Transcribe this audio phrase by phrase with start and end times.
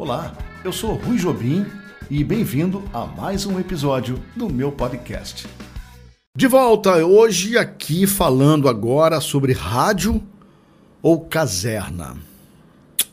[0.00, 1.66] Olá, eu sou Rui Jobim
[2.08, 5.46] e bem-vindo a mais um episódio do meu podcast.
[6.34, 10.22] De volta hoje aqui falando agora sobre rádio
[11.02, 12.16] ou caserna.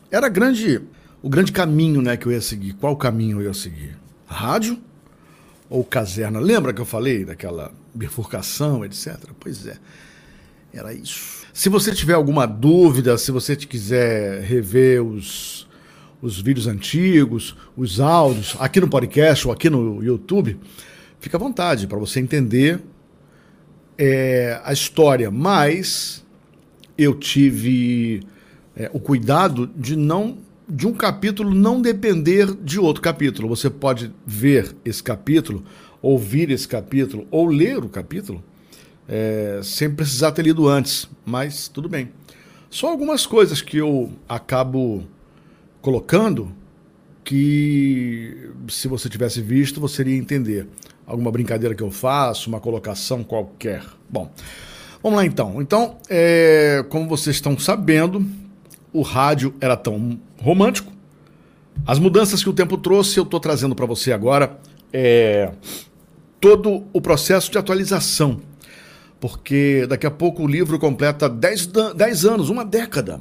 [0.10, 0.82] Era grande
[1.22, 2.72] o grande caminho, né, que eu ia seguir.
[2.76, 3.98] Qual caminho eu ia seguir?
[4.26, 4.80] Rádio
[5.70, 6.40] ou caserna?
[6.40, 9.18] Lembra que eu falei daquela bifurcação, etc.
[9.38, 9.76] Pois é.
[10.74, 11.46] Era isso.
[11.52, 15.67] Se você tiver alguma dúvida, se você quiser rever os
[16.22, 20.58] os vídeos antigos, os áudios, aqui no podcast ou aqui no YouTube,
[21.20, 22.82] fica à vontade para você entender
[23.98, 25.30] é, a história.
[25.30, 26.26] Mas
[26.98, 28.24] eu tive
[28.76, 30.38] é, o cuidado de não
[30.70, 33.48] de um capítulo não depender de outro capítulo.
[33.48, 35.64] Você pode ver esse capítulo,
[36.02, 38.44] ouvir esse capítulo ou ler o capítulo
[39.08, 42.12] é, sem precisar ter lido antes, mas tudo bem.
[42.70, 45.06] Só algumas coisas que eu acabo
[45.82, 46.52] colocando
[47.24, 50.68] que se você tivesse visto, você iria entender.
[51.06, 53.84] Alguma brincadeira que eu faço, uma colocação qualquer.
[54.10, 54.32] Bom,
[55.04, 55.62] vamos lá então.
[55.62, 58.26] Então, é, como vocês estão sabendo,
[58.94, 60.92] o rádio era tão romântico.
[61.86, 64.58] As mudanças que o tempo trouxe, eu estou trazendo para você agora
[64.92, 65.52] é,
[66.40, 68.40] todo o processo de atualização.
[69.20, 73.20] Porque daqui a pouco o livro completa 10 anos, uma década.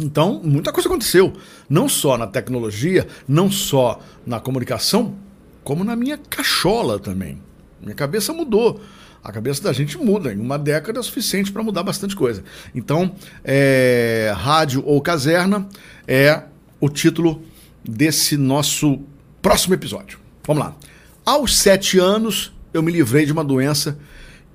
[0.00, 1.32] Então, muita coisa aconteceu.
[1.68, 5.14] Não só na tecnologia, não só na comunicação,
[5.62, 7.40] como na minha cachola também.
[7.80, 8.80] Minha cabeça mudou.
[9.22, 10.32] A cabeça da gente muda.
[10.32, 12.42] Em uma década é suficiente para mudar bastante coisa.
[12.74, 15.68] Então, é, Rádio ou Caserna
[16.08, 16.42] é
[16.80, 17.42] o título
[17.84, 19.00] desse nosso
[19.40, 20.18] próximo episódio.
[20.44, 20.76] Vamos lá.
[21.24, 23.98] Aos sete anos, eu me livrei de uma doença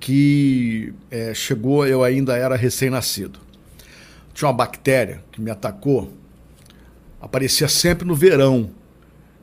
[0.00, 3.47] que é, chegou, eu ainda era recém-nascido
[4.38, 6.12] tinha uma bactéria que me atacou,
[7.20, 8.70] aparecia sempre no verão.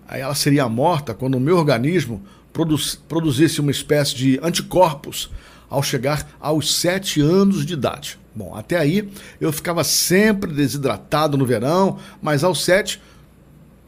[0.08, 5.30] Aí ela seria morta quando o meu organismo produz, produzisse uma espécie de anticorpos
[5.70, 8.18] ao chegar aos sete anos de idade.
[8.34, 9.12] Bom, até aí
[9.42, 13.02] eu ficava sempre desidratado no verão, mas aos sete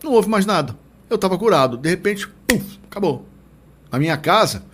[0.03, 0.75] não houve mais nada.
[1.09, 1.77] Eu estava curado.
[1.77, 3.25] De repente, puf, acabou.
[3.89, 4.65] Na minha casa,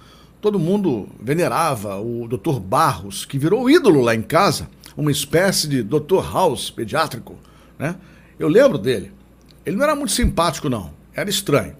[0.41, 2.59] todo mundo venerava o Dr.
[2.59, 6.23] Barros, que virou ídolo lá em casa uma espécie de Dr.
[6.31, 7.37] House pediátrico,
[7.77, 7.95] né?
[8.37, 9.11] Eu lembro dele.
[9.65, 10.91] Ele não era muito simpático, não.
[11.13, 11.75] Era estranho.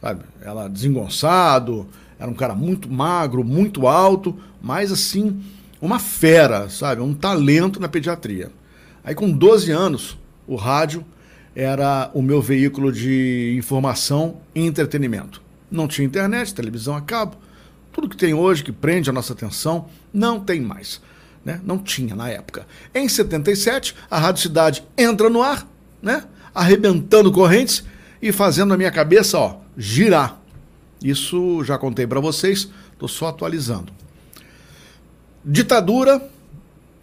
[0.00, 0.22] Sabe?
[0.42, 1.88] Ela desengonçado,
[2.18, 5.42] era um cara muito magro, muito alto, mas assim,
[5.80, 7.00] uma fera, sabe?
[7.00, 8.50] Um talento na pediatria.
[9.02, 11.04] Aí com 12 anos, o rádio
[11.54, 15.42] era o meu veículo de informação e entretenimento.
[15.70, 17.36] Não tinha internet, televisão a cabo.
[17.92, 21.00] Tudo que tem hoje que prende a nossa atenção, não tem mais.
[21.44, 21.60] Né?
[21.64, 22.66] Não tinha na época.
[22.94, 25.68] Em 77, a Rádio Cidade entra no ar,
[26.00, 26.24] né?
[26.54, 27.84] arrebentando correntes
[28.22, 30.40] e fazendo a minha cabeça ó, girar.
[31.02, 33.92] Isso já contei para vocês, estou só atualizando.
[35.44, 36.26] Ditadura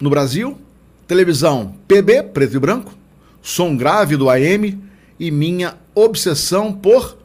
[0.00, 0.58] no Brasil,
[1.06, 2.92] televisão PB, preto e branco,
[3.40, 4.82] som grave do AM
[5.20, 7.16] e minha obsessão por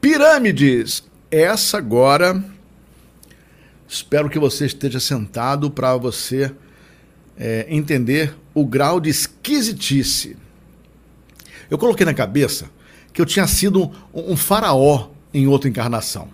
[0.00, 1.04] pirâmides.
[1.30, 2.42] Essa agora
[3.88, 6.52] Espero que você esteja sentado para você
[7.36, 10.36] é, entender o grau de esquisitice.
[11.70, 12.70] Eu coloquei na cabeça
[13.12, 16.28] que eu tinha sido um, um faraó em outra encarnação.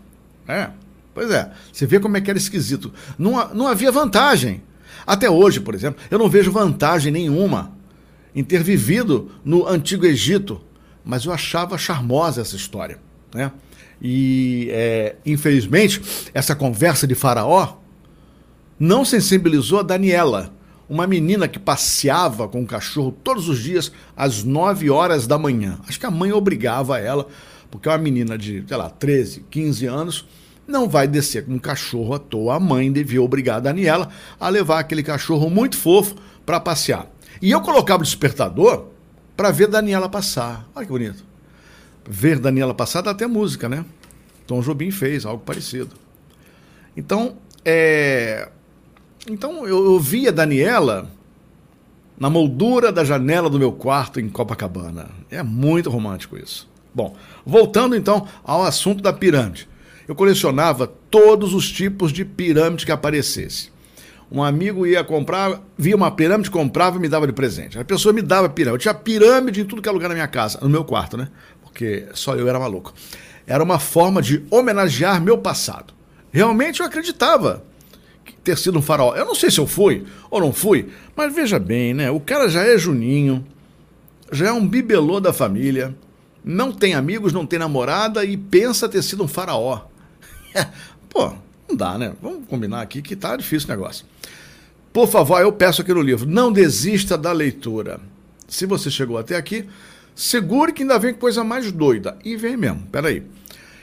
[0.47, 0.71] É,
[1.15, 1.51] pois é.
[1.73, 2.93] Você vê como é que era esquisito.
[3.19, 4.63] Não, não havia vantagem.
[5.07, 7.73] Até hoje, por exemplo, eu não vejo vantagem nenhuma
[8.35, 10.61] em ter vivido no Antigo Egito,
[11.05, 12.99] mas eu achava charmosa essa história.
[13.35, 13.51] Né?
[14.03, 16.03] E, é, infelizmente,
[16.35, 17.77] essa conversa de Faraó
[18.77, 20.53] não sensibilizou a Daniela,
[20.89, 25.79] uma menina que passeava com o cachorro todos os dias às 9 horas da manhã.
[25.87, 27.29] Acho que a mãe obrigava ela,
[27.71, 30.27] porque uma menina de, sei lá, 13, 15 anos
[30.67, 32.57] não vai descer com um cachorro à toa.
[32.57, 34.09] A mãe devia obrigar a Daniela
[34.39, 37.09] a levar aquele cachorro muito fofo para passear.
[37.41, 38.89] E eu colocava o despertador
[39.37, 40.69] para ver Daniela passar.
[40.75, 41.32] Olha que bonito
[42.09, 43.85] ver Daniela passar, dá até música, né?
[44.47, 45.91] Tom Jobim fez algo parecido.
[46.97, 48.49] Então, é...
[49.29, 51.11] então eu, eu via Daniela
[52.19, 55.11] na moldura da janela do meu quarto em Copacabana.
[55.31, 56.69] É muito romântico isso.
[56.95, 59.69] Bom, voltando então ao assunto da pirâmide.
[60.07, 63.73] Eu colecionava todos os tipos de pirâmide que aparecesse.
[64.31, 67.79] Um amigo ia comprar, via uma pirâmide, comprava e me dava de presente.
[67.79, 68.77] A pessoa me dava pirâmide.
[68.77, 71.29] Eu tinha pirâmide em tudo que é lugar na minha casa, no meu quarto, né?
[71.73, 72.93] Porque só eu era maluco.
[73.47, 75.95] Era uma forma de homenagear meu passado.
[76.31, 77.65] Realmente eu acreditava
[78.45, 79.17] ter sido um farol.
[79.17, 82.11] Eu não sei se eu fui ou não fui, mas veja bem, né?
[82.11, 83.45] O cara já é Juninho,
[84.31, 85.95] já é um bibelô da família,
[86.45, 89.83] não tem amigos, não tem namorada e pensa ter sido um faraó.
[91.09, 91.33] Pô,
[91.69, 92.13] não dá, né?
[92.21, 94.05] Vamos combinar aqui que tá difícil o negócio.
[94.93, 97.99] Por favor, eu peço aqui no livro, não desista da leitura.
[98.47, 99.67] Se você chegou até aqui,
[100.15, 102.19] segure que ainda vem coisa mais doida.
[102.25, 103.23] E vem mesmo, peraí.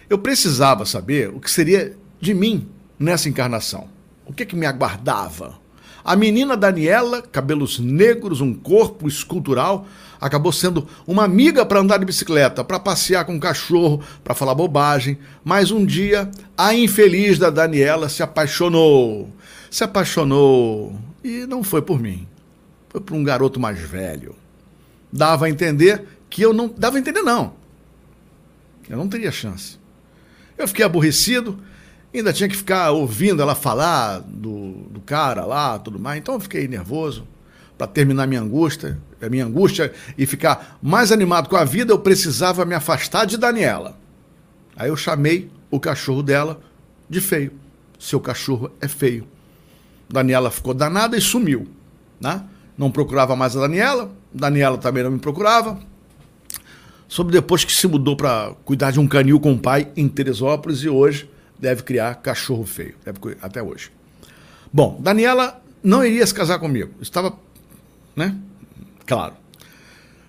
[0.09, 2.67] Eu precisava saber o que seria de mim
[2.97, 3.87] nessa encarnação.
[4.25, 5.57] O que, que me aguardava?
[6.03, 9.85] A menina Daniela, cabelos negros, um corpo escultural,
[10.19, 14.55] acabou sendo uma amiga para andar de bicicleta, para passear com o cachorro, para falar
[14.55, 15.17] bobagem.
[15.43, 19.29] Mas um dia, a infeliz da Daniela se apaixonou.
[19.69, 22.27] Se apaixonou e não foi por mim.
[22.89, 24.35] Foi por um garoto mais velho.
[25.11, 26.67] Dava a entender que eu não.
[26.67, 27.53] Dava a entender, não.
[28.89, 29.77] Eu não teria chance.
[30.57, 31.59] Eu fiquei aborrecido,
[32.13, 36.19] ainda tinha que ficar ouvindo ela falar do, do cara lá, tudo mais.
[36.19, 37.27] Então eu fiquei nervoso.
[37.77, 41.99] Para terminar minha angústia, a minha angústia e ficar mais animado com a vida, eu
[41.99, 43.97] precisava me afastar de Daniela.
[44.75, 46.59] Aí eu chamei o cachorro dela
[47.09, 47.53] de feio.
[47.97, 49.25] Seu cachorro é feio.
[50.09, 51.67] Daniela ficou danada e sumiu.
[52.19, 52.43] Né?
[52.77, 55.79] Não procurava mais a Daniela, Daniela também não me procurava.
[57.09, 60.83] Sobre depois que se mudou para cuidar de um canil com o pai em Teresópolis
[60.83, 61.27] e hoje
[61.57, 62.93] deve criar cachorro feio,
[63.41, 63.91] até hoje.
[64.71, 67.35] Bom, Daniela não iria se casar comigo, estava,
[68.15, 68.37] né?
[69.07, 69.33] Claro.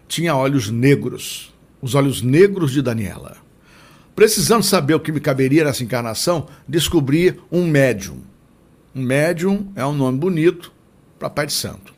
[0.09, 3.37] Tinha olhos negros, os olhos negros de Daniela.
[4.17, 8.23] Precisando saber o que me caberia nessa encarnação, descobri um médium.
[8.94, 10.73] Um médium é um nome bonito
[11.19, 11.93] para pai de santo.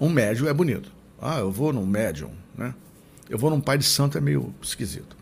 [0.00, 0.90] Um médium é bonito.
[1.20, 2.74] Ah, eu vou num médium, né?
[3.30, 5.16] Eu vou num pai de santo é meio esquisito.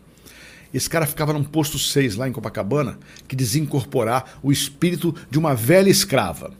[0.73, 2.97] Esse cara ficava num posto 6 lá em Copacabana
[3.27, 6.51] que dizia incorporar o espírito de uma velha escrava.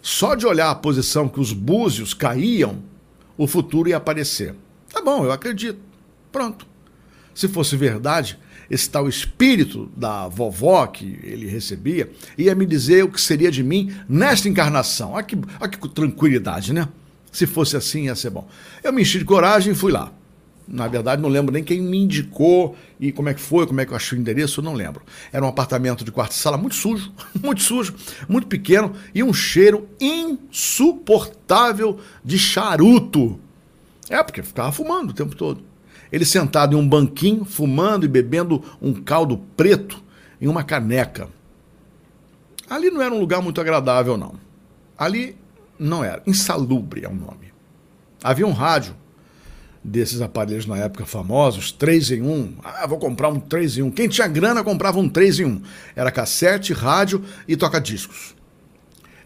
[0.00, 2.82] Só de olhar a posição que os búzios caíam,
[3.36, 4.54] o futuro ia aparecer.
[4.90, 5.78] Tá bom, eu acredito.
[6.32, 6.66] Pronto.
[7.34, 8.38] Se fosse verdade,
[8.70, 13.62] esse tal espírito da vovó que ele recebia ia me dizer o que seria de
[13.62, 15.12] mim nesta encarnação.
[15.12, 16.88] Olha que, olha que tranquilidade, né?
[17.30, 18.48] Se fosse assim, ia ser bom.
[18.82, 20.12] Eu me enchi de coragem e fui lá.
[20.66, 23.86] Na verdade, não lembro nem quem me indicou e como é que foi, como é
[23.86, 25.02] que eu achei o endereço, eu não lembro.
[25.30, 27.12] Era um apartamento de quarto e sala muito sujo,
[27.42, 27.94] muito sujo,
[28.28, 33.38] muito pequeno e um cheiro insuportável de charuto.
[34.08, 35.62] É, porque ficava fumando o tempo todo.
[36.10, 40.02] Ele sentado em um banquinho, fumando e bebendo um caldo preto
[40.40, 41.28] em uma caneca.
[42.68, 44.34] Ali não era um lugar muito agradável, não.
[44.96, 45.36] Ali
[45.78, 46.22] não era.
[46.26, 47.52] Insalubre é o nome.
[48.22, 48.94] Havia um rádio
[49.84, 52.54] desses aparelhos na época famosos, 3 em 1.
[52.64, 53.90] Ah, vou comprar um 3 em 1.
[53.90, 55.62] Quem tinha grana comprava um 3 em 1.
[55.94, 58.34] Era cassete, rádio e toca-discos.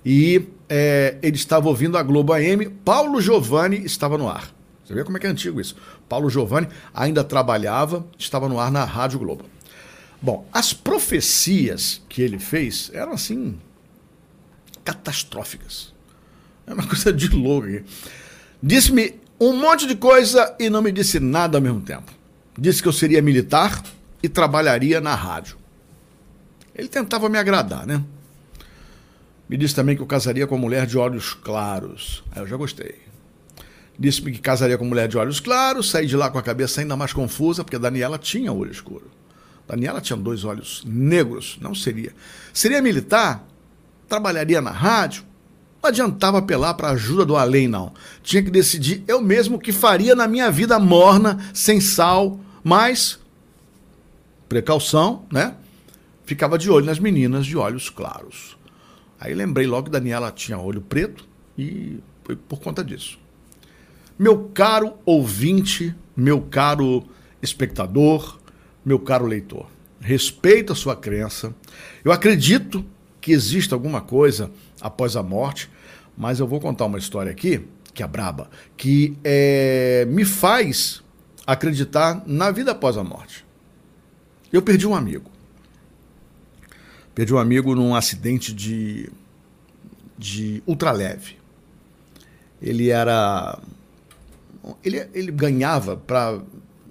[0.05, 4.53] E é, ele estava ouvindo a Globo AM, Paulo Giovanni estava no ar.
[4.85, 5.77] Você vê como é que é antigo isso.
[6.09, 9.45] Paulo Giovanni ainda trabalhava, estava no ar na Rádio Globo.
[10.21, 13.57] Bom, as profecias que ele fez eram assim
[14.85, 15.95] catastróficas.
[16.67, 17.69] É uma coisa de louco.
[18.61, 22.13] Disse-me um monte de coisa e não me disse nada ao mesmo tempo.
[22.57, 23.83] Disse que eu seria militar
[24.23, 25.57] e trabalharia na rádio.
[26.75, 28.03] Ele tentava me agradar, né?
[29.49, 32.23] Me disse também que eu casaria com uma mulher de olhos claros.
[32.33, 32.97] Aí eu já gostei.
[33.99, 36.97] Disse-me que casaria com mulher de olhos claros, saí de lá com a cabeça ainda
[36.97, 39.11] mais confusa, porque a Daniela tinha olho escuro.
[39.67, 42.15] Daniela tinha dois olhos negros, não seria.
[42.53, 43.45] Seria militar?
[44.09, 45.25] Trabalharia na rádio?
[45.83, 47.93] Não adiantava apelar para a ajuda do além, não.
[48.23, 53.19] Tinha que decidir eu mesmo o que faria na minha vida morna, sem sal, mas
[54.49, 55.55] precaução, né?
[56.25, 58.57] Ficava de olho nas meninas de olhos claros.
[59.21, 63.19] Aí lembrei logo que Daniela tinha olho preto e foi por conta disso.
[64.19, 67.05] Meu caro ouvinte, meu caro
[67.41, 68.39] espectador,
[68.85, 69.69] meu caro leitor,
[70.01, 71.55] respeita a sua crença.
[72.05, 72.85] Eu acredito
[73.29, 75.69] que existe alguma coisa após a morte,
[76.17, 81.03] mas eu vou contar uma história aqui, que é braba, que é, me faz
[81.47, 83.45] acreditar na vida após a morte.
[84.51, 85.31] Eu perdi um amigo.
[87.15, 89.11] Perdi um amigo num acidente de,
[90.17, 91.37] de ultraleve.
[92.63, 93.59] Ele era
[94.83, 96.41] ele, ele ganhava para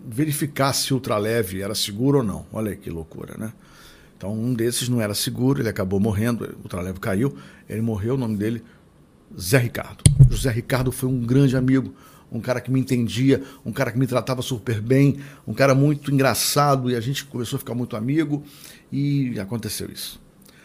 [0.08, 2.46] verificar se ultraleve era seguro ou não.
[2.54, 3.52] Olha que loucura, né?
[4.18, 7.38] Então um desses não era seguro, ele acabou morrendo, o ultraleve caiu,
[7.70, 8.64] ele morreu, o nome dele
[9.40, 10.04] Zé Ricardo.
[10.30, 11.94] José Ricardo foi um grande amigo,
[12.32, 16.12] um cara que me entendia, um cara que me tratava super bem, um cara muito
[16.12, 18.44] engraçado e a gente começou a ficar muito amigo
[18.92, 20.20] e aconteceu isso.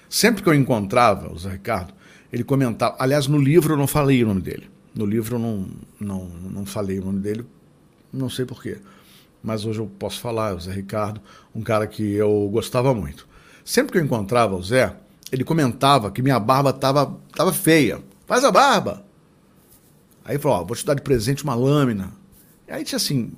[0.09, 1.93] Sempre que eu encontrava o Zé Ricardo,
[2.33, 4.71] ele comentava, aliás, no livro eu não falei o nome dele.
[4.95, 5.69] No livro eu não,
[6.01, 7.45] não, não falei o nome dele,
[8.13, 8.79] não sei porquê.
[9.43, 11.21] mas hoje eu posso falar, o Zé Ricardo,
[11.55, 13.27] um cara que eu gostava muito.
[13.65, 14.97] Sempre que eu encontrava o Zé,
[15.31, 18.01] ele comentava que minha barba estava tava feia.
[18.27, 19.05] Faz a barba!
[20.25, 22.13] Aí falou, vou te dar de presente uma lâmina.
[22.69, 23.33] E aí tinha assim,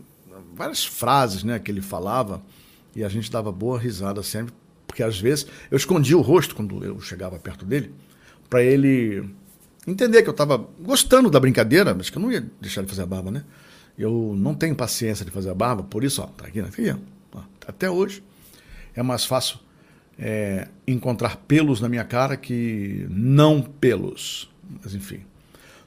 [0.54, 2.42] várias frases né, que ele falava,
[2.94, 4.54] e a gente dava boa risada sempre,
[4.86, 7.94] porque às vezes eu escondia o rosto quando eu chegava perto dele,
[8.48, 9.28] para ele
[9.86, 13.02] entender que eu estava gostando da brincadeira, mas que eu não ia deixar de fazer
[13.02, 13.44] a barba, né?
[13.98, 16.94] Eu não tenho paciência de fazer a barba, por isso, ó, tá aqui, aqui
[17.32, 18.22] ó, até hoje
[18.94, 19.58] é mais fácil
[20.18, 24.50] é, encontrar pelos na minha cara que não pelos.
[24.83, 25.21] Mas enfim,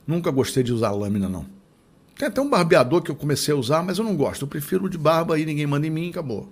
[0.05, 1.45] nunca gostei de usar lâmina, não.
[2.17, 4.43] Tem até um barbeador que eu comecei a usar, mas eu não gosto.
[4.43, 6.51] Eu prefiro de barba e ninguém manda em mim acabou.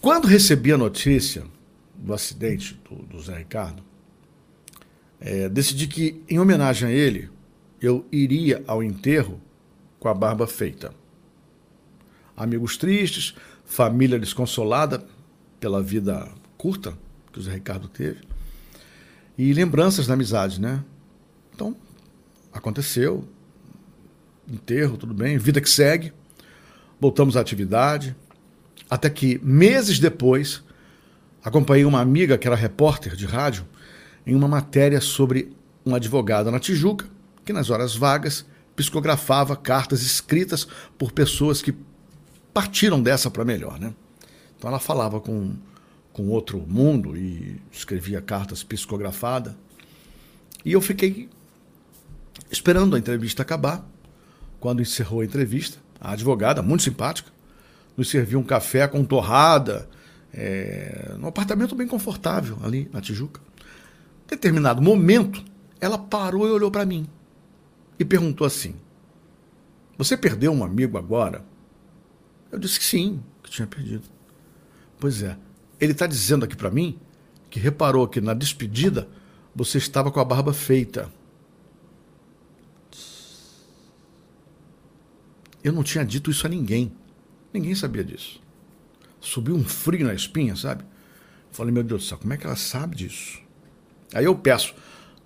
[0.00, 1.44] Quando recebi a notícia
[1.94, 3.82] do acidente do, do Zé Ricardo,
[5.20, 7.28] é, decidi que, em homenagem a ele,
[7.80, 9.40] eu iria ao enterro
[9.98, 10.92] com a barba feita.
[12.36, 15.04] Amigos tristes, família desconsolada
[15.60, 16.26] pela vida
[16.60, 16.92] curta
[17.32, 18.18] que o Zé Ricardo teve,
[19.38, 20.84] e lembranças da amizade, né?
[21.54, 21.74] Então,
[22.52, 23.26] aconteceu,
[24.46, 26.12] enterro, tudo bem, vida que segue,
[27.00, 28.14] voltamos à atividade,
[28.90, 30.62] até que meses depois
[31.42, 33.66] acompanhei uma amiga que era repórter de rádio
[34.26, 37.06] em uma matéria sobre uma advogada na Tijuca
[37.42, 38.44] que nas horas vagas
[38.76, 41.74] psicografava cartas escritas por pessoas que
[42.52, 43.94] partiram dessa para melhor, né?
[44.58, 45.56] Então ela falava com,
[46.20, 49.54] com outro mundo e escrevia cartas psicografadas.
[50.62, 51.30] E eu fiquei
[52.50, 53.88] esperando a entrevista acabar.
[54.58, 57.30] Quando encerrou a entrevista, a advogada, muito simpática,
[57.96, 59.88] nos serviu um café com torrada,
[60.34, 63.40] é, num apartamento bem confortável ali na Tijuca.
[64.26, 65.42] Em determinado momento,
[65.80, 67.08] ela parou e olhou para mim
[67.98, 68.74] e perguntou assim:
[69.96, 71.42] Você perdeu um amigo agora?
[72.52, 74.04] Eu disse que sim, que tinha perdido.
[74.98, 75.38] Pois é,
[75.80, 76.98] ele está dizendo aqui para mim
[77.48, 79.08] que reparou que na despedida
[79.54, 81.10] você estava com a barba feita.
[85.62, 86.92] Eu não tinha dito isso a ninguém.
[87.52, 88.40] Ninguém sabia disso.
[89.20, 90.84] Subiu um frio na espinha, sabe?
[91.50, 93.40] Falei, meu Deus do céu, como é que ela sabe disso?
[94.14, 94.74] Aí eu peço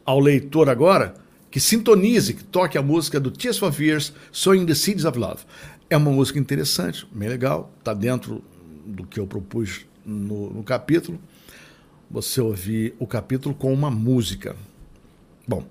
[0.05, 1.15] ao leitor agora
[1.51, 5.43] que sintonize, que toque a música do Tears for Fears, Sowing the Seeds of Love.
[5.89, 8.43] É uma música interessante, bem legal, está dentro
[8.85, 11.19] do que eu propus no, no capítulo.
[12.11, 14.57] Você ouvir o capítulo com uma música.
[15.47, 15.65] Bom,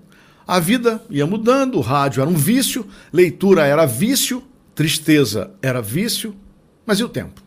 [0.46, 4.42] a vida ia mudando, o rádio era um vício, leitura era vício,
[4.74, 6.34] tristeza era vício,
[6.84, 7.42] mas e o tempo?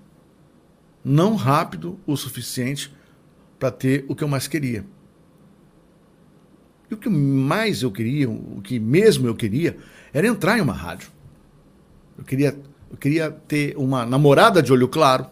[1.04, 2.92] Não rápido o suficiente
[3.60, 4.84] para ter o que eu mais queria.
[6.90, 9.78] E o que mais eu queria, o que mesmo eu queria,
[10.14, 11.10] era entrar em uma rádio.
[12.18, 12.58] Eu queria,
[12.90, 15.28] eu queria ter uma namorada de olho claro,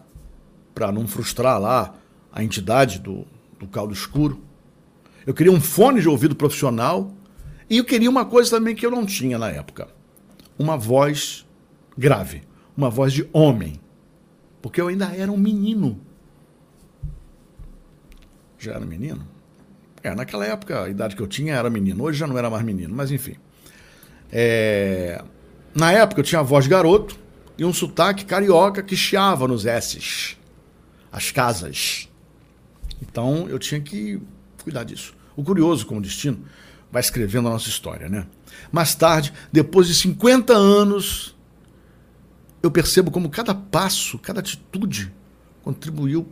[0.76, 1.94] para não frustrar lá
[2.30, 3.26] a entidade do,
[3.58, 4.42] do caldo escuro.
[5.26, 7.14] Eu queria um fone de ouvido profissional
[7.68, 9.88] e eu queria uma coisa também que eu não tinha na época:
[10.58, 11.46] uma voz
[11.96, 12.42] grave,
[12.76, 13.80] uma voz de homem.
[14.60, 15.98] Porque eu ainda era um menino.
[18.58, 19.26] Já era menino?
[20.02, 22.04] É, naquela época, a idade que eu tinha era menino.
[22.04, 23.36] Hoje já não era mais menino, mas enfim.
[24.30, 25.24] É...
[25.74, 27.18] Na época eu tinha a voz de garoto
[27.56, 30.36] e um sotaque carioca que chiava nos S's.
[31.10, 32.08] As casas.
[33.00, 34.20] Então eu tinha que
[34.62, 35.14] cuidar disso.
[35.36, 36.44] O curioso com o destino
[36.90, 38.26] vai escrevendo a nossa história, né?
[38.72, 41.36] Mais tarde, depois de 50 anos,
[42.62, 45.12] eu percebo como cada passo, cada atitude
[45.62, 46.26] contribuiu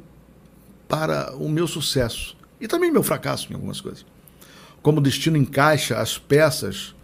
[0.89, 4.07] para o meu sucesso e também meu fracasso em algumas coisas.
[4.83, 6.95] Como o destino encaixa as peças,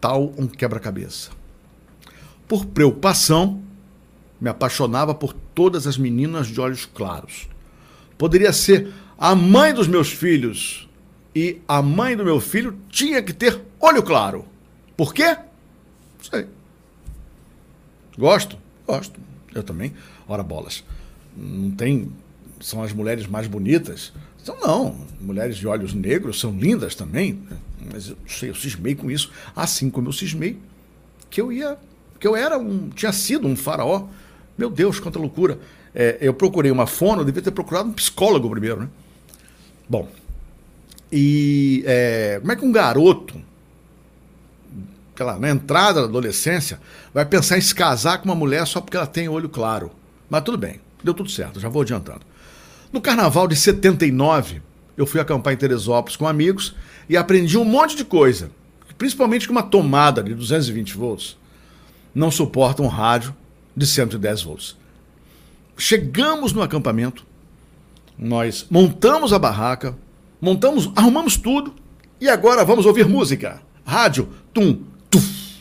[0.00, 1.30] tal um quebra-cabeça.
[2.46, 3.62] Por preocupação,
[4.40, 7.48] me apaixonava por todas as meninas de olhos claros.
[8.18, 10.88] Poderia ser a mãe dos meus filhos
[11.34, 14.44] e a mãe do meu filho tinha que ter olho claro.
[14.96, 15.36] Por quê?
[15.36, 16.46] Não sei.
[18.16, 18.56] Gosto?
[18.86, 19.18] Gosto.
[19.54, 19.92] Eu também.
[20.28, 20.84] Ora, bolas.
[21.36, 22.12] Não tem.
[22.60, 24.12] São as mulheres mais bonitas.
[24.42, 25.06] Então, não.
[25.20, 27.42] Mulheres de olhos negros são lindas também.
[27.92, 29.30] Mas eu sei, eu cismei com isso.
[29.54, 30.58] Assim como eu cismei
[31.28, 31.76] que eu ia.
[32.20, 32.88] que eu era um.
[32.90, 34.06] tinha sido um faraó.
[34.56, 35.58] Meu Deus, quanta loucura.
[35.94, 38.88] É, eu procurei uma fono, eu devia ter procurado um psicólogo primeiro, né?
[39.88, 40.08] Bom.
[41.12, 43.40] E é, como é que um garoto
[45.22, 46.80] lá, na entrada da adolescência,
[47.12, 49.92] vai pensar em se casar com uma mulher só porque ela tem olho claro.
[50.28, 52.22] Mas tudo bem, deu tudo certo, já vou adiantando.
[52.92, 54.62] No carnaval de 79,
[54.96, 56.74] eu fui acampar em Teresópolis com amigos
[57.08, 58.50] e aprendi um monte de coisa,
[58.96, 61.36] principalmente que uma tomada de 220 volts
[62.14, 63.34] não suporta um rádio
[63.76, 64.76] de 110 volts.
[65.76, 67.26] Chegamos no acampamento,
[68.16, 69.96] nós montamos a barraca,
[70.40, 71.74] montamos, arrumamos tudo
[72.20, 73.60] e agora vamos ouvir música.
[73.84, 75.58] Rádio, tum, tuf.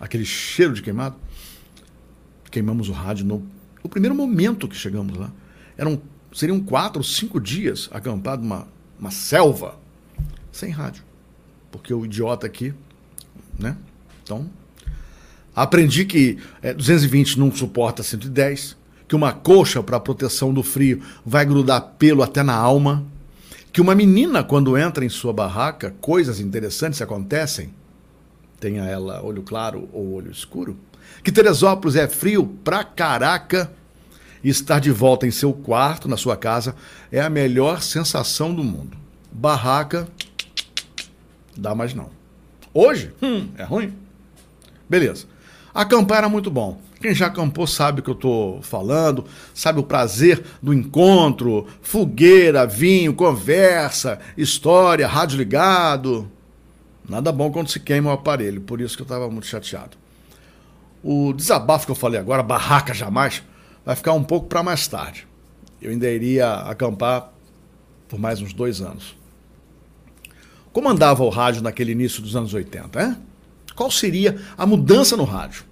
[0.00, 1.16] Aquele cheiro de queimado.
[2.50, 3.46] Queimamos o rádio no,
[3.82, 5.30] no primeiro momento que chegamos lá.
[5.76, 6.00] Eram,
[6.32, 8.66] seriam quatro, cinco dias acampado numa
[8.98, 9.78] uma selva
[10.50, 11.04] sem rádio.
[11.70, 12.74] Porque o idiota aqui,
[13.58, 13.76] né?
[14.22, 14.50] Então,
[15.62, 18.76] aprendi que é, 220 não suporta 110,
[19.08, 23.04] que uma coxa para proteção do frio vai grudar pelo até na alma,
[23.72, 27.70] que uma menina quando entra em sua barraca, coisas interessantes acontecem,
[28.60, 30.76] tenha ela olho claro ou olho escuro,
[31.24, 33.70] que Teresópolis é frio pra caraca
[34.44, 36.74] e estar de volta em seu quarto, na sua casa,
[37.10, 38.96] é a melhor sensação do mundo.
[39.32, 40.06] Barraca,
[41.56, 42.10] dá mais não.
[42.72, 43.92] Hoje, hum, é ruim.
[44.88, 45.26] Beleza.
[45.78, 46.80] Acampar era muito bom.
[47.00, 52.66] Quem já acampou sabe o que eu estou falando, sabe o prazer do encontro, fogueira,
[52.66, 56.28] vinho, conversa, história, rádio ligado.
[57.08, 59.96] Nada bom quando se queima o aparelho, por isso que eu estava muito chateado.
[61.00, 63.44] O desabafo que eu falei agora, barraca jamais,
[63.86, 65.28] vai ficar um pouco para mais tarde.
[65.80, 67.32] Eu ainda iria acampar
[68.08, 69.16] por mais uns dois anos.
[70.72, 73.00] Como andava o rádio naquele início dos anos 80?
[73.00, 73.28] Hein?
[73.78, 75.62] Qual seria a mudança no rádio?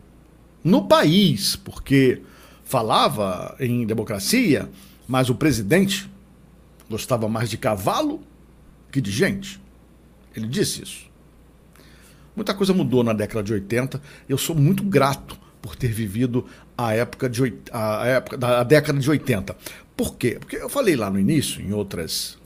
[0.62, 2.22] No país, porque
[2.64, 4.70] falava em democracia,
[5.08, 6.08] mas o presidente
[6.88, 8.22] gostava mais de cavalo
[8.92, 9.60] que de gente.
[10.36, 11.06] Ele disse isso.
[12.36, 14.00] Muita coisa mudou na década de 80.
[14.28, 16.46] Eu sou muito grato por ter vivido
[16.78, 19.56] a época, de, a época da década de 80.
[19.96, 20.36] Por quê?
[20.38, 22.38] Porque eu falei lá no início, em outras.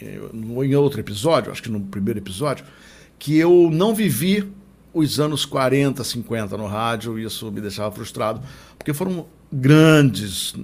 [0.00, 2.64] Em outro episódio, acho que no primeiro episódio,
[3.18, 4.50] que eu não vivi
[4.92, 8.40] os anos 40, 50 no rádio, e isso me deixava frustrado,
[8.76, 10.54] porque foram grandes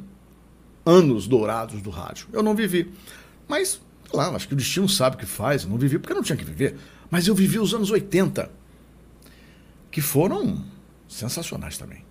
[0.84, 2.28] anos dourados do rádio.
[2.32, 2.90] Eu não vivi.
[3.48, 3.80] Mas,
[4.12, 5.64] lá, acho que o destino sabe o que faz.
[5.64, 6.76] Eu não vivi porque não tinha que viver.
[7.10, 8.50] Mas eu vivi os anos 80,
[9.90, 10.64] que foram
[11.08, 12.04] sensacionais também.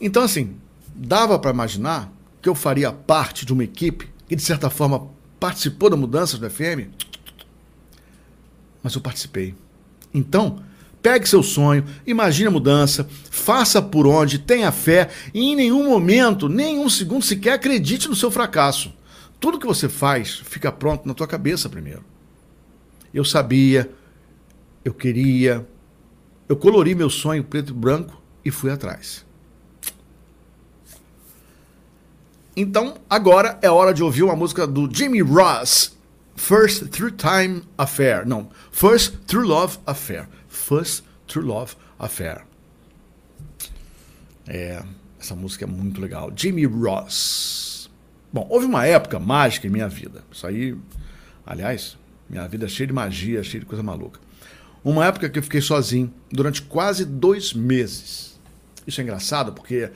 [0.00, 0.56] Então, assim,
[0.94, 5.90] dava para imaginar que eu faria parte de uma equipe que, de certa forma, participou
[5.90, 6.88] da mudança do FM,
[8.82, 9.54] mas eu participei.
[10.12, 10.62] Então,
[11.02, 16.48] pegue seu sonho, imagine a mudança, faça por onde, tenha fé e em nenhum momento,
[16.48, 18.92] nenhum segundo sequer acredite no seu fracasso.
[19.38, 22.04] Tudo que você faz fica pronto na tua cabeça primeiro.
[23.12, 23.90] Eu sabia,
[24.84, 25.66] eu queria,
[26.48, 29.24] eu colori meu sonho preto e branco e fui atrás.
[32.56, 35.96] Então, agora é hora de ouvir uma música do Jimmy Ross,
[36.40, 38.26] First True Time Affair.
[38.26, 40.26] Não, First True Love Affair.
[40.48, 42.44] First True Love Affair.
[44.48, 44.82] É,
[45.20, 46.32] essa música é muito legal.
[46.34, 47.90] Jimmy Ross.
[48.32, 50.24] Bom, houve uma época mágica em minha vida.
[50.32, 50.74] Isso aí,
[51.44, 51.98] aliás,
[52.28, 54.18] minha vida é cheia de magia, cheia de coisa maluca.
[54.82, 58.40] Uma época que eu fiquei sozinho durante quase dois meses.
[58.86, 59.90] Isso é engraçado porque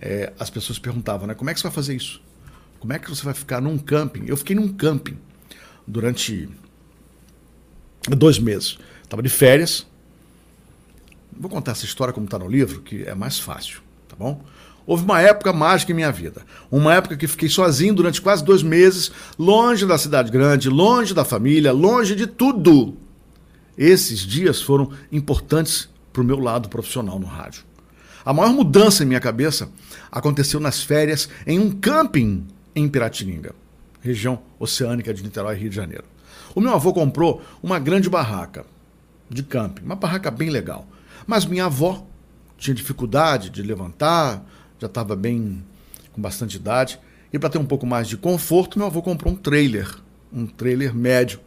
[0.00, 1.34] é, as pessoas perguntavam, né?
[1.34, 2.22] Como é que você vai fazer isso?
[2.80, 4.24] Como é que você vai ficar num camping?
[4.26, 5.18] Eu fiquei num camping
[5.86, 6.48] durante
[8.08, 8.78] dois meses.
[9.02, 9.86] Estava de férias.
[11.36, 14.42] Vou contar essa história como está no livro, que é mais fácil, tá bom?
[14.86, 16.42] Houve uma época mágica em minha vida.
[16.70, 21.24] Uma época que fiquei sozinho durante quase dois meses, longe da cidade grande, longe da
[21.24, 22.96] família, longe de tudo.
[23.76, 27.64] Esses dias foram importantes para o meu lado profissional no rádio.
[28.24, 29.68] A maior mudança em minha cabeça
[30.10, 33.54] aconteceu nas férias em um camping em Piratininga,
[34.04, 36.04] região oceânica de Niterói, Rio de Janeiro.
[36.54, 38.66] O meu avô comprou uma grande barraca
[39.30, 40.86] de camping, uma barraca bem legal.
[41.26, 42.06] Mas minha avó
[42.58, 44.44] tinha dificuldade de levantar,
[44.78, 45.64] já estava bem
[46.12, 47.00] com bastante idade.
[47.32, 49.90] E para ter um pouco mais de conforto, meu avô comprou um trailer,
[50.30, 51.40] um trailer médio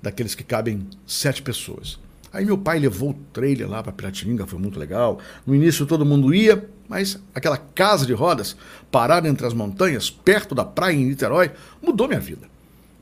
[0.00, 2.00] daqueles que cabem sete pessoas.
[2.32, 5.20] Aí meu pai levou o trailer lá para Piratininga, foi muito legal.
[5.46, 8.54] No início todo mundo ia, mas aquela casa de rodas,
[8.90, 11.50] parada entre as montanhas, perto da praia em Niterói,
[11.80, 12.46] mudou minha vida.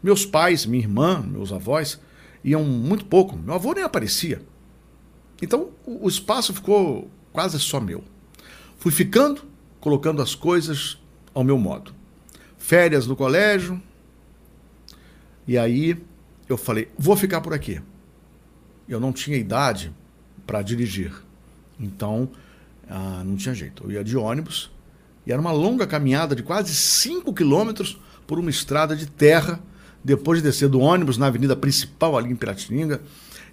[0.01, 1.99] Meus pais, minha irmã, meus avós
[2.45, 3.37] iam muito pouco.
[3.37, 4.41] Meu avô nem aparecia.
[5.43, 8.05] Então o espaço ficou quase só meu.
[8.79, 9.43] Fui ficando,
[9.81, 10.97] colocando as coisas
[11.35, 11.93] ao meu modo.
[12.59, 13.83] Férias no colégio.
[15.49, 16.01] E aí
[16.49, 17.83] eu falei, vou ficar por aqui.
[18.89, 19.93] Eu não tinha idade
[20.47, 21.13] para dirigir.
[21.77, 22.31] Então,
[22.91, 23.85] ah, não tinha jeito.
[23.85, 24.71] Eu ia de ônibus
[25.25, 29.61] e era uma longa caminhada de quase 5 quilômetros por uma estrada de terra.
[30.03, 33.01] Depois de descer do ônibus na avenida principal ali em Piratininga,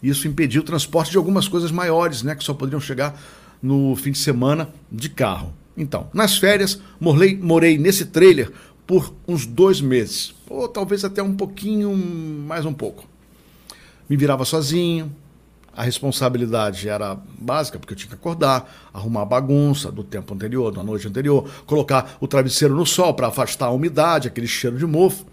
[0.02, 3.20] Isso impediu o transporte de algumas coisas maiores, né, que só poderiam chegar
[3.62, 5.54] no fim de semana de carro.
[5.76, 8.52] Então, nas férias, morei, morei nesse trailer
[8.86, 13.06] por uns dois meses, ou talvez até um pouquinho, mais um pouco.
[14.10, 15.12] Me virava sozinho,
[15.78, 20.72] a responsabilidade era básica, porque eu tinha que acordar, arrumar a bagunça do tempo anterior,
[20.72, 24.88] da noite anterior, colocar o travesseiro no sol para afastar a umidade, aquele cheiro de
[24.88, 25.24] mofo.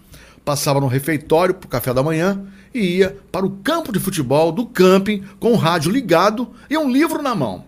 [0.44, 4.52] Passava no refeitório para o café da manhã e ia para o campo de futebol
[4.52, 7.64] do camping com o rádio ligado e um livro na mão.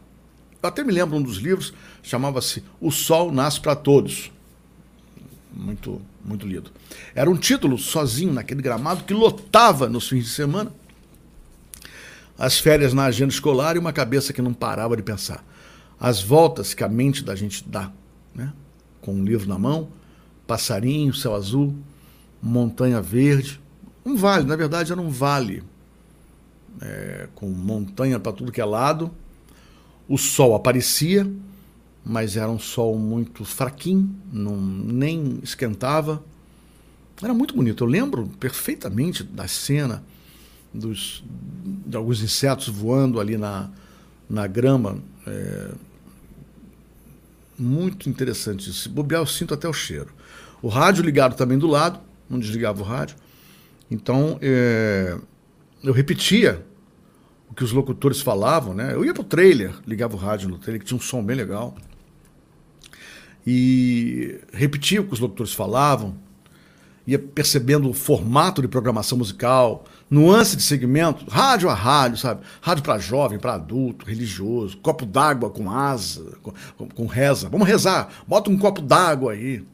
[0.62, 4.30] Eu até me lembro um dos livros, chamava-se O Sol Nasce para Todos.
[5.50, 6.70] Muito, muito lido.
[7.14, 10.70] Era um título sozinho naquele gramado que lotava nos fins de semana
[12.38, 15.44] as férias na agenda escolar e uma cabeça que não parava de pensar.
[15.98, 17.90] As voltas que a mente da gente dá,
[18.34, 18.52] né?
[19.00, 19.88] com um livro na mão,
[20.46, 21.74] passarinho, céu azul,
[22.42, 23.60] montanha verde,
[24.04, 25.62] um vale, na verdade era um vale,
[26.80, 29.10] é, com montanha para tudo que é lado.
[30.08, 31.28] O sol aparecia,
[32.04, 36.22] mas era um sol muito fraquinho, não, nem esquentava.
[37.20, 37.82] Era muito bonito.
[37.82, 40.04] Eu lembro perfeitamente da cena
[40.76, 41.24] dos,
[41.86, 43.70] de alguns insetos voando ali na,
[44.28, 44.98] na grama.
[45.26, 45.70] É,
[47.58, 48.72] muito interessante.
[48.72, 50.08] Se bobear, eu sinto até o cheiro.
[50.60, 53.16] O rádio ligado também do lado, não desligava o rádio.
[53.90, 55.16] Então, é,
[55.82, 56.64] eu repetia
[57.48, 58.92] o que os locutores falavam, né?
[58.92, 61.76] Eu ia pro trailer, ligava o rádio no trailer, que tinha um som bem legal.
[63.46, 66.18] E repetia o que os locutores falavam,
[67.06, 72.42] ia percebendo o formato de programação musical, nuance de segmento, rádio a rádio, sabe?
[72.60, 77.48] Rádio para jovem, para adulto, religioso, copo d'água com asa, com, com, reza.
[77.48, 79.64] Vamos rezar, bota um copo d'água aí,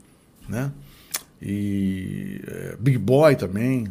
[0.49, 0.71] né?
[1.41, 3.89] E é, Big Boy também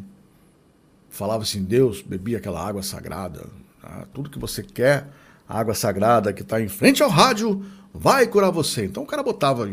[1.10, 3.46] falava assim, Deus bebia aquela água sagrada.
[3.82, 4.06] Tá?
[4.14, 5.08] Tudo que você quer,
[5.50, 8.86] a água sagrada que está em frente ao rádio vai curar você.
[8.86, 9.68] Então o cara botava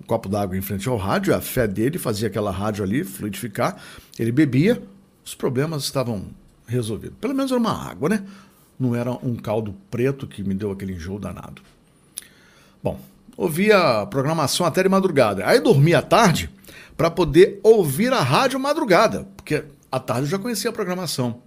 [0.00, 3.76] um copo d'água em frente ao rádio, a fé dele fazia aquela rádio ali fluidificar,
[4.18, 4.82] ele bebia,
[5.24, 6.26] os problemas estavam
[6.66, 7.16] resolvidos.
[7.20, 8.24] Pelo menos era uma água, né?
[8.78, 11.62] Não era um caldo preto que me deu aquele enjoo danado.
[12.82, 13.00] Bom,
[13.36, 15.46] ouvia a programação até de madrugada.
[15.46, 16.50] Aí dormia à tarde
[16.96, 21.42] para poder ouvir a rádio madrugada, porque à tarde eu já conhecia a programação.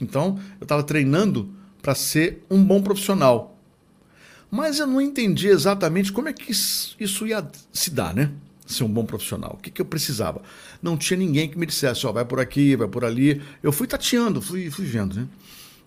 [0.00, 1.48] Então, eu estava treinando
[1.80, 3.56] para ser um bom profissional.
[4.54, 8.30] Mas eu não entendi exatamente como é que isso ia se dar, né?
[8.66, 9.56] ser um bom profissional.
[9.58, 10.42] O que, que eu precisava?
[10.82, 13.42] Não tinha ninguém que me dissesse, ó, oh, vai por aqui, vai por ali.
[13.62, 15.26] Eu fui tateando, fui, fui vendo, né?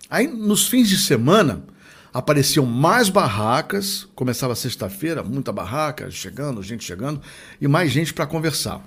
[0.10, 1.64] Aí, nos fins de semana,
[2.12, 7.22] apareciam mais barracas, começava sexta-feira, muita barraca, chegando, gente chegando,
[7.62, 8.82] e mais gente para conversar.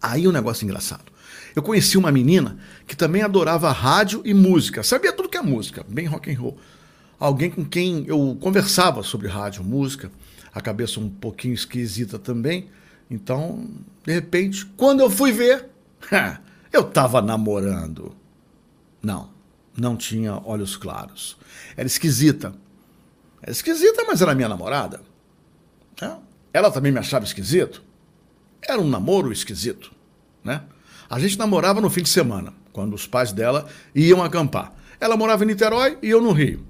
[0.00, 1.12] Aí um negócio engraçado.
[1.54, 5.84] Eu conheci uma menina que também adorava rádio e música, sabia tudo que é música,
[5.88, 6.58] bem rock and roll.
[7.18, 10.10] Alguém com quem eu conversava sobre rádio, música,
[10.54, 12.68] a cabeça um pouquinho esquisita também,
[13.10, 13.66] então,
[14.04, 15.68] de repente, quando eu fui ver,
[16.72, 18.14] eu estava namorando.
[19.02, 19.30] Não,
[19.76, 21.36] não tinha olhos claros.
[21.76, 22.54] Era esquisita.
[23.40, 25.00] Era esquisita, mas era minha namorada.
[26.52, 27.82] Ela também me achava esquisito.
[28.60, 29.92] Era um namoro esquisito.
[30.44, 30.62] Né?
[31.08, 34.74] A gente namorava no fim de semana, quando os pais dela iam acampar.
[35.00, 36.66] Ela morava em Niterói e eu no Rio.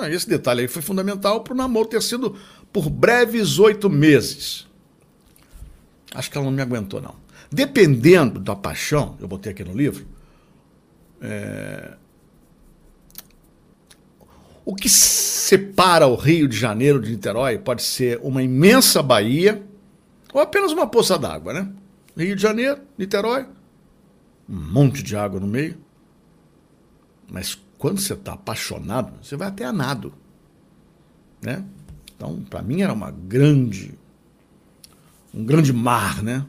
[0.00, 2.34] Ah, esse detalhe aí foi fundamental para o namoro ter sido
[2.72, 4.66] por breves oito meses.
[6.14, 7.14] Acho que ela não me aguentou, não.
[7.52, 10.06] Dependendo da paixão, eu botei aqui no livro,
[11.20, 11.94] é...
[14.64, 19.66] o que separa o Rio de Janeiro de Niterói pode ser uma imensa baía
[20.32, 21.72] ou apenas uma poça d'água, né?
[22.16, 23.46] Rio de Janeiro, Niterói,
[24.48, 25.76] um monte de água no meio.
[27.28, 30.12] Mas quando você está apaixonado, você vai até a nado.
[31.40, 31.64] Né?
[32.14, 33.98] Então, para mim era uma grande
[35.32, 36.44] um grande mar, né?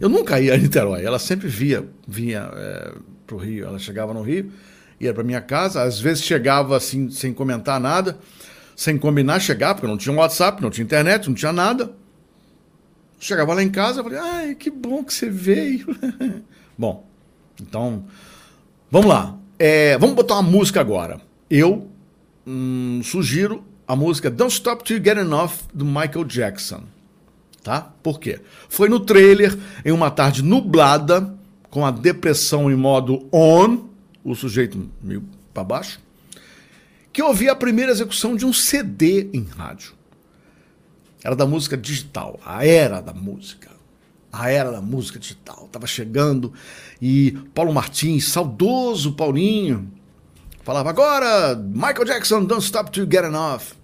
[0.00, 2.92] Eu nunca ia a Niterói, ela sempre via, vinha é,
[3.24, 4.50] para o Rio, ela chegava no Rio,
[4.98, 8.18] ia para minha casa, às vezes chegava assim, sem comentar nada,
[8.74, 11.94] sem combinar, chegava, porque não tinha WhatsApp, não tinha internet, não tinha nada.
[13.20, 15.86] Chegava lá em casa, eu falei, ai, que bom que você veio.
[16.76, 17.06] bom,
[17.60, 18.06] então,
[18.90, 19.38] vamos lá.
[19.64, 21.20] É, vamos botar uma música agora.
[21.48, 21.88] Eu
[22.44, 26.82] hum, sugiro a música Don't Stop Till You Get Enough, do Michael Jackson
[27.62, 27.92] tá?
[28.02, 28.40] Por quê?
[28.68, 31.34] Foi no trailer, em uma tarde nublada,
[31.70, 33.88] com a depressão em modo on,
[34.24, 35.22] o sujeito meio
[35.54, 36.00] para baixo,
[37.12, 39.92] que eu ouvi a primeira execução de um CD em rádio.
[41.22, 43.70] Era da música digital, a era da música.
[44.32, 46.54] A era da música digital estava chegando
[47.00, 49.92] e Paulo Martins, saudoso Paulinho,
[50.64, 53.76] falava agora Michael Jackson, Don't Stop to Get Enough.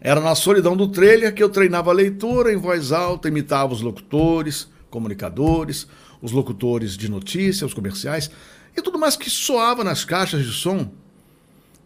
[0.00, 3.80] Era na solidão do trailer que eu treinava a leitura em voz alta, imitava os
[3.80, 5.88] locutores, comunicadores,
[6.20, 8.30] os locutores de notícias, os comerciais
[8.76, 10.90] e tudo mais que soava nas caixas de som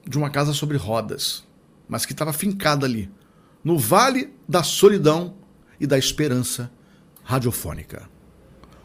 [0.06, 1.44] de uma casa sobre rodas,
[1.88, 3.08] mas que estava fincada ali,
[3.62, 5.34] no Vale da Solidão
[5.78, 6.70] e da Esperança
[7.24, 8.08] Radiofônica.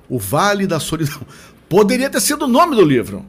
[0.10, 1.21] O Vale da Solidão.
[1.67, 3.26] Poderia ter sido o nome do livro.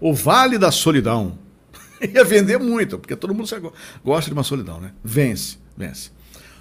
[0.00, 1.38] O Vale da Solidão.
[2.14, 3.48] Ia vender muito, porque todo mundo
[4.04, 4.92] gosta de uma solidão, né?
[5.04, 6.10] Vence, vence.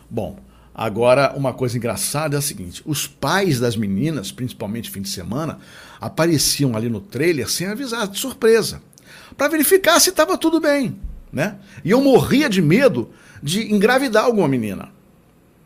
[0.09, 0.39] Bom,
[0.73, 5.59] agora uma coisa engraçada é a seguinte: os pais das meninas, principalmente fim de semana,
[5.99, 8.81] apareciam ali no trailer sem avisar, de surpresa,
[9.37, 10.99] para verificar se estava tudo bem,
[11.31, 11.57] né?
[11.83, 13.09] E eu morria de medo
[13.41, 14.89] de engravidar alguma menina.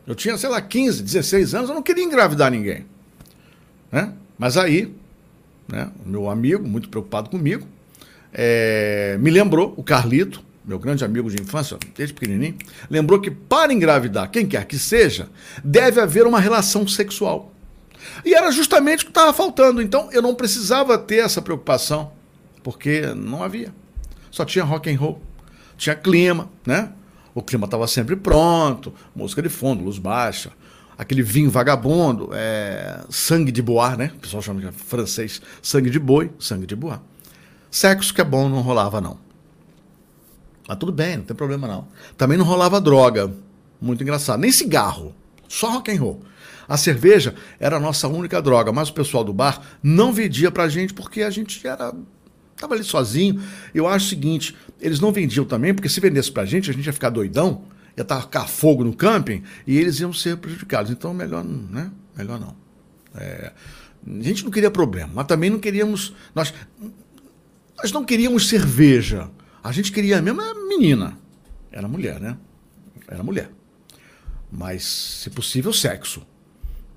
[0.06, 2.86] Eu tinha, sei lá, 15, 16 anos, eu não queria engravidar ninguém.
[3.90, 4.12] Né?
[4.38, 4.94] Mas aí,
[5.66, 7.66] né, meu amigo, muito preocupado comigo,
[8.32, 12.56] é, me lembrou, o Carlito, meu grande amigo de infância, desde pequenininho,
[12.90, 15.28] lembrou que para engravidar, quem quer que seja,
[15.62, 17.52] deve haver uma relação sexual.
[18.24, 19.80] E era justamente o que estava faltando.
[19.80, 22.12] Então eu não precisava ter essa preocupação,
[22.62, 23.72] porque não havia.
[24.30, 25.22] Só tinha rock and roll,
[25.76, 26.90] tinha clima, né?
[27.36, 30.52] O clima estava sempre pronto, música de fundo, luz baixa,
[30.96, 34.10] aquele vinho vagabundo, é, sangue de bois, né?
[34.16, 36.98] O pessoal chama de francês, sangue de boi, sangue de bois.
[37.70, 39.18] Sexo que é bom não rolava não.
[40.66, 41.86] Mas tudo bem, não tem problema não.
[42.16, 43.30] Também não rolava droga,
[43.78, 45.14] muito engraçado, nem cigarro,
[45.46, 46.22] só rock and roll.
[46.66, 50.70] A cerveja era a nossa única droga, mas o pessoal do bar não vendia pra
[50.70, 51.92] gente porque a gente era
[52.56, 53.42] Tava ali sozinho.
[53.74, 56.86] Eu acho o seguinte, eles não vendiam também, porque se vendesse pra gente, a gente
[56.86, 57.64] ia ficar doidão,
[57.96, 60.90] ia tacar fogo no camping e eles iam ser prejudicados.
[60.90, 61.90] Então, melhor, né?
[62.16, 62.56] Melhor não.
[63.14, 63.52] É,
[64.06, 66.14] a gente não queria problema, mas também não queríamos.
[66.34, 66.52] Nós,
[67.76, 69.30] nós não queríamos cerveja.
[69.62, 71.18] A gente queria mesmo a menina.
[71.72, 72.36] Era mulher, né?
[73.08, 73.50] Era mulher.
[74.50, 76.22] Mas, se possível, sexo.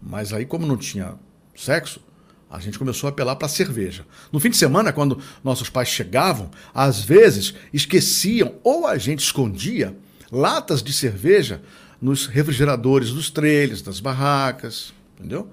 [0.02, 1.16] Mas aí, como não tinha
[1.56, 2.02] sexo,
[2.50, 4.06] a gente começou a apelar para cerveja.
[4.32, 9.96] No fim de semana, quando nossos pais chegavam, às vezes esqueciam ou a gente escondia
[10.32, 11.62] latas de cerveja
[12.02, 15.50] nos refrigeradores dos trailers, das barracas, entendeu?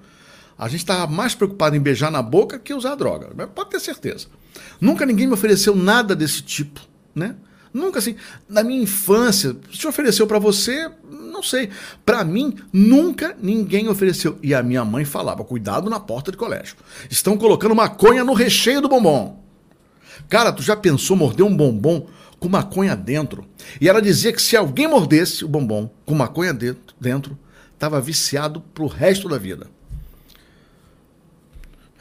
[0.57, 4.27] A gente estava mais preocupado em beijar na boca que usar droga, pode ter certeza.
[4.81, 6.81] Nunca ninguém me ofereceu nada desse tipo,
[7.13, 7.35] né?
[7.71, 8.15] Nunca assim.
[8.49, 10.89] Na minha infância, se ofereceu para você,
[11.37, 11.69] não sei.
[12.05, 14.37] Para mim, nunca ninguém ofereceu.
[14.41, 16.75] E a minha mãe falava: cuidado na porta de colégio.
[17.09, 19.41] Estão colocando maconha no recheio do bombom.
[20.27, 22.07] Cara, tu já pensou morder um bombom
[22.39, 23.45] com maconha dentro?
[23.79, 27.37] E ela dizia que se alguém mordesse o bombom com maconha dentro,
[27.73, 29.67] estava viciado pro resto da vida.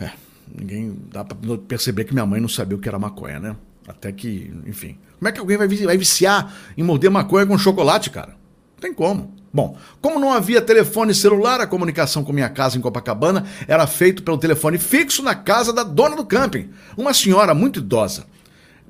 [0.01, 0.11] É,
[0.53, 1.37] ninguém dá para
[1.68, 3.57] perceber que minha mãe não sabia o que era maconha, né?
[3.87, 4.99] Até que, enfim.
[5.18, 8.35] Como é que alguém vai viciar em morder maconha com chocolate, cara?
[8.77, 9.35] Não tem como.
[9.53, 14.23] Bom, como não havia telefone celular, a comunicação com minha casa em Copacabana era feita
[14.23, 18.27] pelo telefone fixo na casa da dona do camping, uma senhora muito idosa.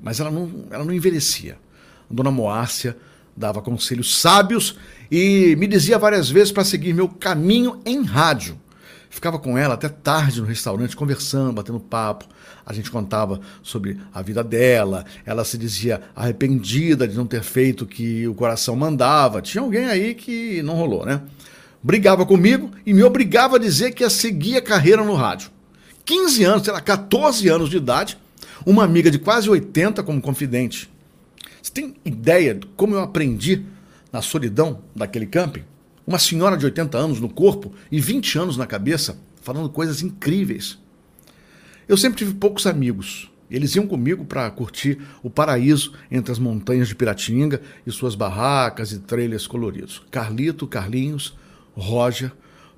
[0.03, 1.57] Mas ela não, ela não envelhecia.
[2.11, 2.97] A dona Moárcia
[3.35, 4.75] dava conselhos sábios
[5.09, 8.59] e me dizia várias vezes para seguir meu caminho em rádio.
[9.17, 12.25] Ficava com ela até tarde no restaurante, conversando, batendo papo.
[12.63, 15.05] A gente contava sobre a vida dela.
[15.25, 19.41] Ela se dizia arrependida de não ter feito o que o coração mandava.
[19.41, 21.23] Tinha alguém aí que não rolou, né?
[21.81, 25.49] Brigava comigo e me obrigava a dizer que ia seguir a carreira no rádio.
[26.05, 28.19] 15 anos, sei lá, 14 anos de idade,
[28.67, 30.91] uma amiga de quase 80 como confidente.
[31.59, 33.65] Você tem ideia de como eu aprendi
[34.13, 35.63] na solidão daquele camping?
[36.07, 40.79] Uma senhora de 80 anos no corpo e 20 anos na cabeça, falando coisas incríveis.
[41.85, 43.29] Eu sempre tive poucos amigos.
[43.51, 48.93] Eles iam comigo para curtir o paraíso entre as montanhas de Piratinga e suas barracas
[48.93, 50.01] e trailers coloridos.
[50.09, 51.35] Carlito, Carlinhos,
[51.75, 52.31] Roger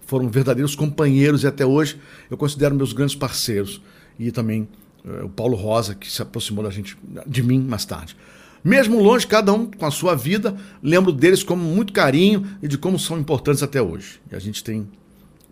[0.07, 1.99] foram verdadeiros companheiros e até hoje
[2.31, 3.79] eu considero meus grandes parceiros.
[4.17, 4.67] E também
[5.05, 8.17] uh, o Paulo Rosa, que se aproximou da gente, de mim mais tarde.
[8.63, 12.77] Mesmo longe, cada um com a sua vida, lembro deles com muito carinho e de
[12.77, 14.19] como são importantes até hoje.
[14.31, 14.87] E a gente tem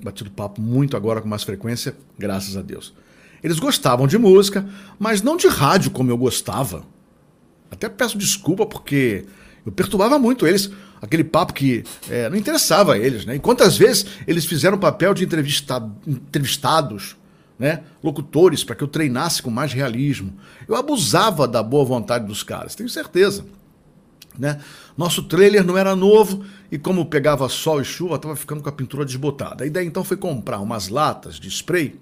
[0.03, 2.93] batido papo muito agora com mais frequência, graças a Deus.
[3.43, 4.67] Eles gostavam de música,
[4.99, 6.83] mas não de rádio como eu gostava.
[7.71, 9.25] Até peço desculpa porque
[9.65, 13.25] eu perturbava muito eles, aquele papo que é, não interessava a eles.
[13.25, 13.35] Né?
[13.35, 17.15] E quantas vezes eles fizeram papel de entrevistado, entrevistados
[17.59, 20.33] né, locutores para que eu treinasse com mais realismo.
[20.67, 23.45] Eu abusava da boa vontade dos caras, tenho certeza.
[24.37, 24.59] Né?
[24.95, 28.71] Nosso trailer não era novo e como pegava sol e chuva, estava ficando com a
[28.71, 29.63] pintura desbotada.
[29.63, 31.99] A ideia então foi comprar umas latas de spray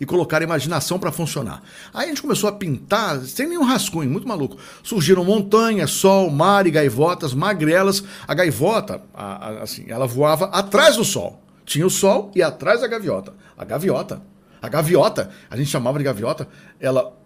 [0.00, 1.62] e colocar a imaginação para funcionar.
[1.92, 4.56] Aí a gente começou a pintar sem nenhum rascunho, muito maluco.
[4.82, 8.04] Surgiram montanhas, sol, mar e gaivotas magrelas.
[8.26, 11.42] A gaivota, a, a, assim, ela voava atrás do sol.
[11.64, 13.34] Tinha o sol e atrás a gaviota.
[13.56, 14.22] A gaviota,
[14.60, 16.48] a gaviota, a gente chamava de gaviota,
[16.80, 17.16] ela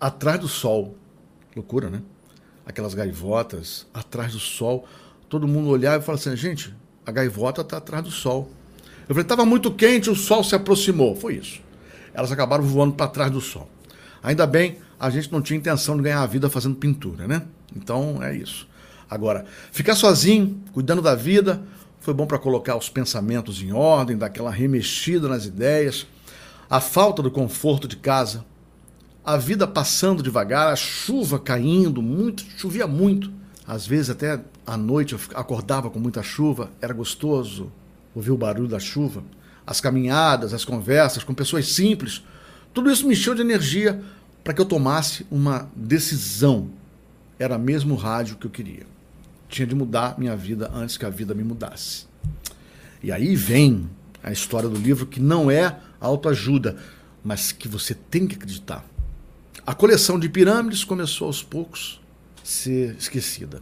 [0.00, 0.96] atrás do sol.
[1.54, 2.02] Loucura, né?
[2.64, 4.86] Aquelas gaivotas atrás do sol.
[5.28, 8.50] Todo mundo olhava e falava assim: gente, a gaivota está atrás do sol.
[9.08, 11.16] Eu falei: estava muito quente, o sol se aproximou.
[11.16, 11.66] Foi isso
[12.16, 13.68] elas acabaram voando para trás do sol.
[14.22, 17.42] Ainda bem, a gente não tinha intenção de ganhar a vida fazendo pintura, né?
[17.76, 18.66] Então é isso.
[19.08, 21.62] Agora, ficar sozinho, cuidando da vida,
[22.00, 26.06] foi bom para colocar os pensamentos em ordem, dar aquela remexida nas ideias.
[26.68, 28.44] A falta do conforto de casa,
[29.24, 33.32] a vida passando devagar, a chuva caindo, muito, chovia muito.
[33.66, 37.72] Às vezes até à noite eu acordava com muita chuva, era gostoso
[38.14, 39.22] ouvir o barulho da chuva
[39.66, 42.22] as caminhadas, as conversas com pessoas simples,
[42.72, 44.00] tudo isso me encheu de energia
[44.44, 46.70] para que eu tomasse uma decisão.
[47.38, 48.86] Era mesmo o rádio que eu queria.
[49.48, 52.06] Tinha de mudar minha vida antes que a vida me mudasse.
[53.02, 53.90] E aí vem
[54.22, 56.76] a história do livro que não é autoajuda,
[57.24, 58.84] mas que você tem que acreditar.
[59.66, 62.00] A coleção de pirâmides começou aos poucos
[62.42, 63.60] a ser esquecida.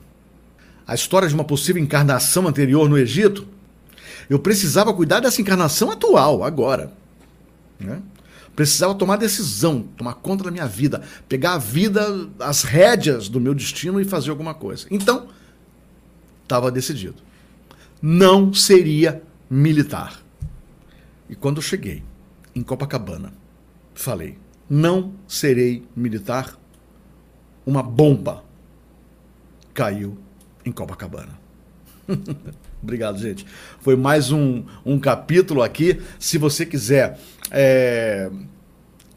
[0.86, 3.48] A história de uma possível encarnação anterior no Egito
[4.28, 6.92] eu precisava cuidar dessa encarnação atual, agora.
[7.78, 8.00] Né?
[8.54, 13.54] Precisava tomar decisão, tomar conta da minha vida, pegar a vida, as rédeas do meu
[13.54, 14.86] destino e fazer alguma coisa.
[14.90, 15.28] Então,
[16.42, 17.16] estava decidido.
[18.00, 20.20] Não seria militar.
[21.28, 22.02] E quando eu cheguei
[22.54, 23.32] em Copacabana,
[23.94, 24.38] falei:
[24.68, 26.58] não serei militar.
[27.66, 28.44] Uma bomba
[29.72, 30.18] caiu
[30.64, 31.38] em Copacabana.
[32.82, 33.46] Obrigado, gente.
[33.80, 36.00] Foi mais um, um capítulo aqui.
[36.18, 37.18] Se você quiser.
[37.50, 38.30] É...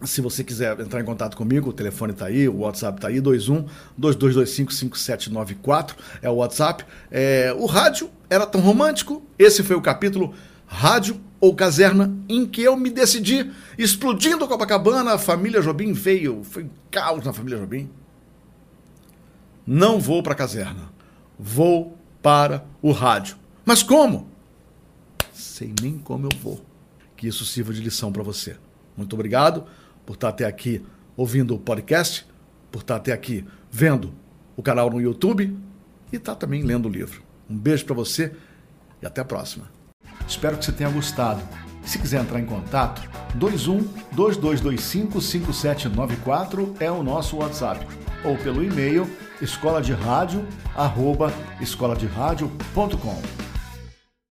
[0.03, 3.19] Se você quiser entrar em contato comigo, o telefone está aí, o WhatsApp está aí,
[3.19, 3.65] 21
[3.97, 6.85] 2225 5794 é o WhatsApp.
[7.09, 9.25] É, o rádio era tão romântico.
[9.39, 10.35] Esse foi o capítulo
[10.67, 16.43] Rádio ou Caserna, em que eu me decidi, explodindo Copacabana, a família Jobim veio.
[16.43, 17.89] Foi caos na família Jobim.
[19.65, 20.91] Não vou para a caserna.
[21.37, 23.37] Vou para o rádio.
[23.65, 24.29] Mas como?
[25.31, 26.65] Sei nem como eu vou.
[27.15, 28.57] Que isso sirva de lição para você.
[28.95, 29.65] Muito obrigado
[30.05, 30.83] por estar até aqui
[31.15, 32.25] ouvindo o podcast,
[32.71, 34.13] por estar até aqui vendo
[34.55, 35.55] o canal no YouTube
[36.11, 37.21] e estar também lendo o livro.
[37.49, 38.33] Um beijo para você
[39.01, 39.76] e até a próxima.
[40.27, 41.41] Espero que você tenha gostado.
[41.83, 43.01] Se quiser entrar em contato,
[43.35, 47.85] 21 2225 5794 é o nosso WhatsApp
[48.23, 49.09] ou pelo e-mail
[49.41, 51.31] escola de rádio arroba.